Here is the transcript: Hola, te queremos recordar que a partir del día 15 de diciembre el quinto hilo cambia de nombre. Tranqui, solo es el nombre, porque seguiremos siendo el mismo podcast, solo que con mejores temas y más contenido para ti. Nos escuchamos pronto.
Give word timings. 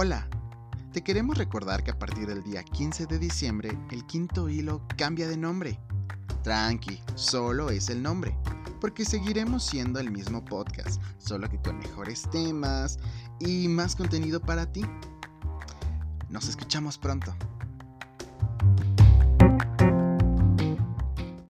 Hola, 0.00 0.28
te 0.92 1.02
queremos 1.02 1.36
recordar 1.36 1.82
que 1.82 1.90
a 1.90 1.98
partir 1.98 2.28
del 2.28 2.44
día 2.44 2.62
15 2.62 3.06
de 3.06 3.18
diciembre 3.18 3.76
el 3.90 4.06
quinto 4.06 4.48
hilo 4.48 4.80
cambia 4.96 5.26
de 5.26 5.36
nombre. 5.36 5.80
Tranqui, 6.44 7.00
solo 7.16 7.68
es 7.70 7.90
el 7.90 8.00
nombre, 8.00 8.38
porque 8.80 9.04
seguiremos 9.04 9.64
siendo 9.64 9.98
el 9.98 10.12
mismo 10.12 10.44
podcast, 10.44 11.02
solo 11.18 11.50
que 11.50 11.60
con 11.60 11.80
mejores 11.80 12.30
temas 12.30 13.00
y 13.40 13.66
más 13.66 13.96
contenido 13.96 14.38
para 14.38 14.72
ti. 14.72 14.84
Nos 16.28 16.48
escuchamos 16.48 16.96
pronto. 16.96 17.34